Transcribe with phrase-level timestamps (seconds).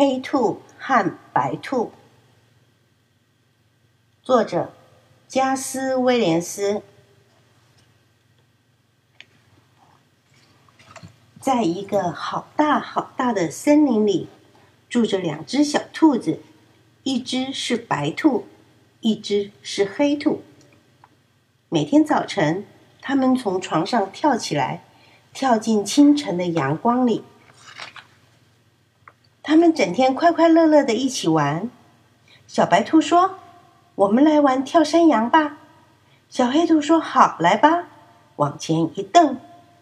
[0.00, 1.90] 黑兔和白兔，
[4.22, 4.72] 作者
[5.26, 6.82] 加斯·威廉斯。
[11.40, 14.28] 在一个好大好大的森林里，
[14.88, 16.38] 住着两只小兔子，
[17.02, 18.46] 一只是白兔，
[19.00, 20.42] 一只是黑兔。
[21.68, 22.64] 每天早晨，
[23.00, 24.84] 它们从床上跳起来，
[25.32, 27.24] 跳进清晨的阳光里。
[29.48, 31.70] 他们整天快快乐乐的一起玩。
[32.46, 33.38] 小白兔说
[33.96, 35.56] ：“我们来玩跳山羊吧。”
[36.28, 37.86] 小黑兔说：“好，来吧。”
[38.36, 39.38] 往前一蹬，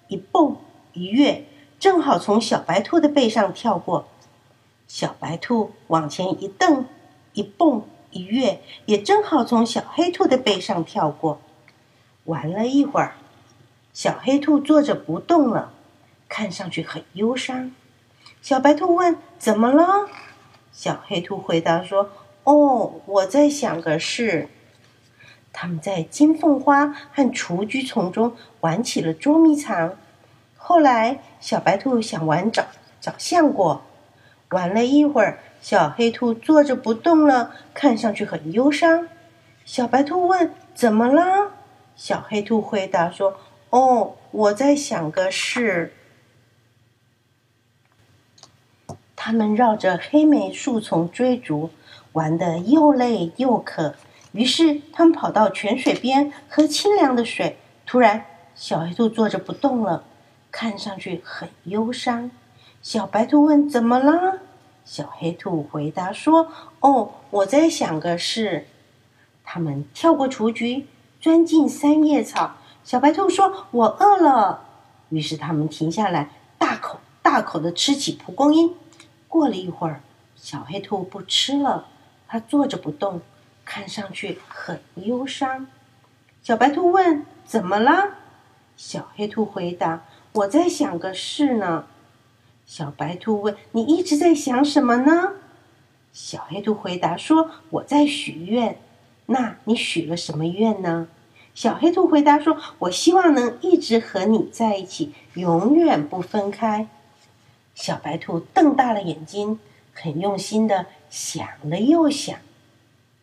[0.06, 0.56] 一蹦，
[0.92, 1.44] 一跃，
[1.80, 4.06] 正好从小白兔的背上跳过。
[4.86, 6.86] 小白兔往前一蹬，
[7.32, 11.40] 一蹦，一跃，也正好从小黑兔的背上跳过。
[12.26, 13.16] 玩了一会儿，
[13.92, 15.72] 小黑兔坐着不动了，
[16.28, 17.72] 看上去很忧伤。
[18.46, 20.08] 小白兔问：“怎么了？”
[20.70, 22.10] 小黑兔回答说
[22.46, 24.48] ：“哦，我在想个事。”
[25.52, 29.96] 他们在金凤花和雏菊丛中玩起了捉迷藏。
[30.56, 32.66] 后来，小白兔想玩找
[33.00, 33.82] 找橡果。
[34.50, 39.08] 玩了一会儿，小黑兔坐着不动了，看上去很忧伤。
[39.64, 41.50] 小白兔问：“怎么了？”
[41.96, 43.36] 小黑兔回答说
[43.70, 45.92] ：“哦，我在想个事。”
[49.26, 51.70] 他们绕着黑莓树丛追逐，
[52.12, 53.96] 玩得又累又渴。
[54.30, 57.58] 于是，他们跑到泉水边喝清凉的水。
[57.84, 60.04] 突然，小黑兔坐着不动了，
[60.52, 62.30] 看上去很忧伤。
[62.80, 64.38] 小白兔问：“怎么了？”
[64.86, 66.46] 小黑兔回答说
[66.78, 68.68] ：“哦，我在想个事。”
[69.42, 70.86] 他们跳过雏菊，
[71.20, 72.52] 钻进三叶草。
[72.84, 74.62] 小白兔说：“我饿了。”
[75.10, 78.72] 于是，他们停下来，大口大口的吃起蒲公英。
[79.28, 80.00] 过了一会儿，
[80.34, 81.86] 小黑兔不吃了，
[82.28, 83.20] 它坐着不动，
[83.64, 85.66] 看上去很忧伤。
[86.42, 88.14] 小白兔问：“怎么了？”
[88.76, 91.86] 小黑兔回答：“我在想个事呢。”
[92.66, 95.32] 小白兔问：“你一直在想什么呢？”
[96.12, 98.78] 小黑兔回答说：“我在许愿。”
[99.26, 101.08] 那你许了什么愿呢？
[101.52, 106.86] 小黑兔回答说：“我希望能一直和你在一起，永远不分开。”
[107.76, 109.60] 小白兔瞪大了眼睛，
[109.92, 112.38] 很用心的想了又想，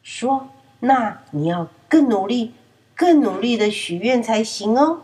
[0.03, 0.47] 说
[0.79, 2.53] ：“那你要更努力、
[2.95, 5.01] 更努力的许愿才行哦。”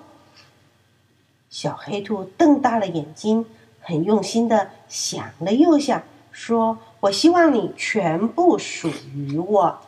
[1.50, 3.48] 小黑兔瞪大了眼睛，
[3.82, 9.80] 很用心的想了又想，说：“我希望你全部属于我。”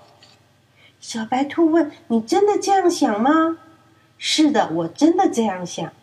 [0.99, 3.59] 小白兔问：“你真的这样想吗
[4.17, 5.93] ？”“是的，我真的这样想。”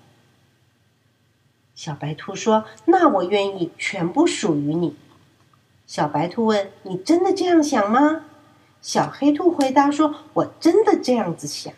[1.79, 4.97] 小白兔说：“那我愿意全部属于你。”
[5.87, 8.25] 小白兔问：“你真的这样想吗？”
[8.83, 11.73] 小黑兔回答说：“我真的这样子想。”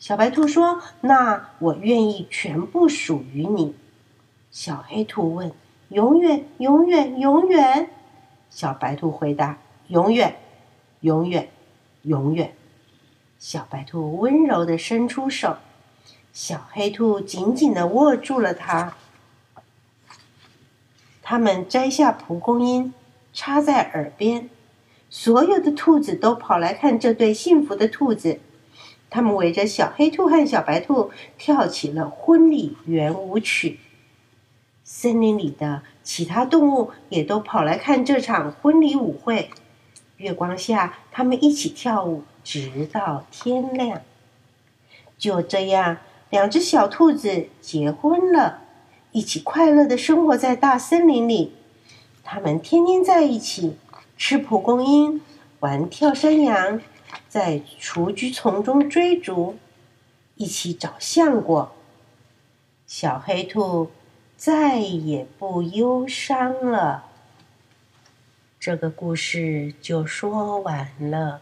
[0.00, 3.76] 小白兔说：“那我愿意全部属于你。”
[4.50, 5.52] 小黑兔问
[5.90, 7.90] ：“永远，永远，永远？”
[8.48, 10.34] 小白兔回答：“永远，
[11.00, 11.50] 永远，
[12.04, 12.54] 永远。”
[13.38, 15.58] 小白兔温柔的伸出手，
[16.32, 18.94] 小黑兔紧紧的握住了它。
[21.30, 22.92] 他们摘下蒲公英，
[23.32, 24.50] 插在耳边。
[25.08, 28.40] 所有的兔子都跑来看这对幸福的兔子。
[29.08, 33.78] 他们围着小黑兔和小白兔跳起了婚礼圆舞曲。
[34.82, 39.50] 森林里的其他动物也都跑来看这场婚礼舞会。
[40.16, 44.00] 月光下，他们一起跳舞，直到天亮。
[45.16, 45.98] 就这样，
[46.28, 48.62] 两只小兔子结婚了。
[49.12, 51.52] 一起快乐的生活在大森林里，
[52.22, 53.76] 他们天天在一起
[54.16, 55.20] 吃蒲公英，
[55.58, 56.80] 玩跳山羊，
[57.28, 59.56] 在雏菊丛中追逐，
[60.36, 61.72] 一起找橡果。
[62.86, 63.90] 小黑兔
[64.36, 67.06] 再也不忧伤了。
[68.58, 71.40] 这个故事就说完了。